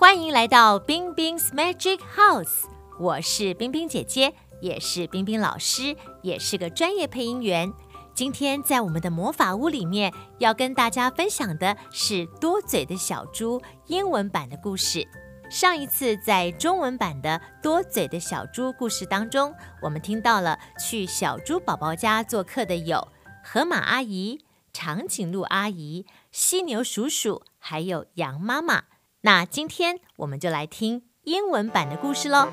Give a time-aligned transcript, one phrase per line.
[0.00, 2.64] 欢迎来到冰冰 's Magic House，
[2.98, 4.32] 我是冰冰姐姐，
[4.62, 7.70] 也是冰冰老师，也是个专业配音员。
[8.14, 15.06] 今天在我们的魔法屋里面，要跟大家分享的是多嘴的小猪英文版的故事。
[15.50, 23.06] 上一次在中文版的多嘴的小猪故事当中，我们听到了去小猪宝宝家做客的有
[23.44, 24.38] 河马阿姨、
[24.72, 28.84] 长颈鹿阿姨、犀牛叔叔，还有羊妈妈。
[29.21, 32.49] 那今天我们就来听英文版的故事喽。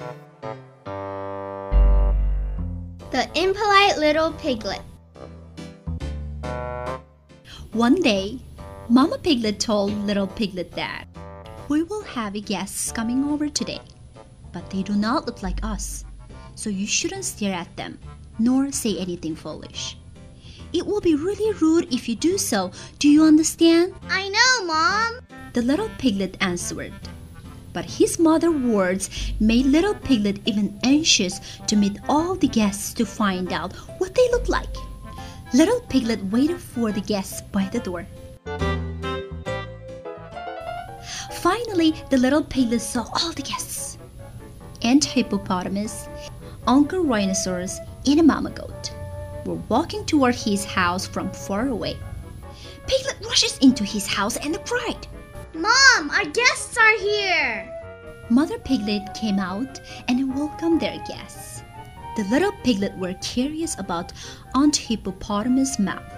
[3.10, 4.80] The Impolite Little Piglet.
[7.74, 8.38] One day,
[8.88, 11.04] Mama Piglet told Little Piglet that
[11.68, 13.80] we will have guests coming over today,
[14.52, 16.04] but they do not look like us,
[16.54, 17.98] so you shouldn't stare at them
[18.38, 19.96] nor say anything foolish.
[20.72, 22.72] It will be really rude if you do so.
[22.98, 23.94] Do you understand?
[24.08, 25.20] I know, Mom.
[25.53, 26.93] The little piglet answered.
[27.73, 29.09] But his mother's words
[29.39, 34.29] made little piglet even anxious to meet all the guests to find out what they
[34.31, 34.75] looked like.
[35.53, 38.05] Little piglet waited for the guests by the door.
[41.41, 43.97] Finally, the little piglet saw all the guests.
[44.81, 46.07] Aunt Hippopotamus,
[46.67, 48.91] Uncle Rhinoceros, and a Mama Goat
[49.45, 51.97] were walking toward his house from far away.
[52.85, 55.07] Piglet rushes into his house and cried,
[55.57, 57.73] Mom, our guests are here.
[58.29, 61.63] Mother Piglet came out and welcomed their guests.
[62.15, 64.13] The little piglet were curious about
[64.53, 66.13] Aunt Hippopotamus' mouth,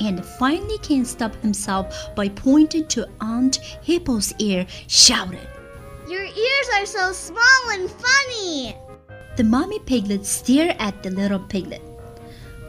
[0.00, 5.48] and finally can't stop himself by pointing to Aunt Hippo's ear, shouted,
[6.06, 8.76] Your ears are so small and funny.
[9.36, 11.82] The mommy piglet stared at the little piglet.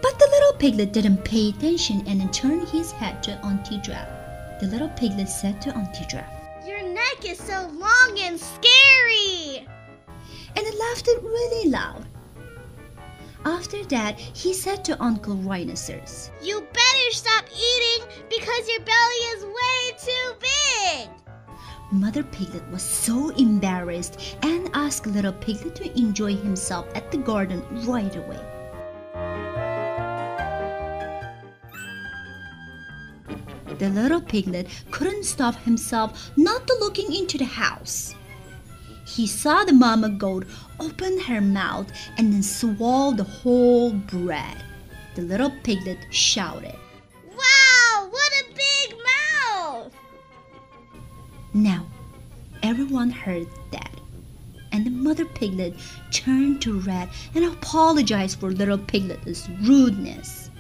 [0.02, 4.21] But the little piglet didn't pay attention and turned his head to Auntie Giraffe.
[4.62, 9.68] The little piglet said to Auntie Giraffe, Your neck is so long and scary.
[10.56, 12.06] And it laughed it really loud.
[13.44, 19.46] After that, he said to Uncle Rhinoceros, You better stop eating because your belly is
[19.46, 21.10] way too big.
[21.92, 27.64] Mother Piglet was so embarrassed and asked Little Piglet to enjoy himself at the garden
[27.88, 28.61] right away.
[33.82, 38.14] The little piglet couldn't stop himself not to looking into the house.
[39.08, 40.46] He saw the mama goat
[40.80, 44.64] open her mouth and then swallow the whole bread.
[45.16, 46.76] The little piglet shouted,
[47.26, 49.92] Wow, what a big mouth!
[51.56, 51.88] Now,
[52.62, 54.00] everyone heard that,
[54.72, 55.74] and the mother piglet
[56.12, 60.51] turned to Red and apologized for little piglet's rudeness.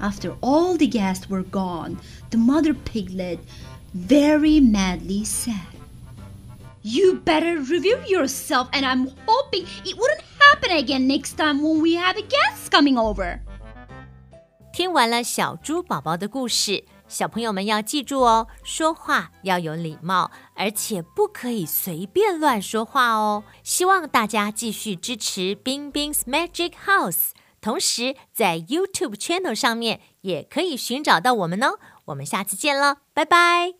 [0.00, 1.96] After all the guests were gone,
[2.30, 3.38] the mother piglet
[3.94, 5.54] very madly said,
[6.82, 11.94] You better review yourself, and I'm hoping it wouldn't happen again next time when we
[11.94, 13.40] have guests coming over.
[14.72, 23.44] 听完了小猪宝宝的故事，小朋友们要记住哦，说话要有礼貌，而且不可以随便乱说话哦。
[23.62, 27.28] 希望大家继续支持冰冰 's Magic House，
[27.61, 31.79] 同时在 YouTube Channel 上面也可以寻找到我们哦。
[32.05, 33.79] 我们下次见了，拜拜。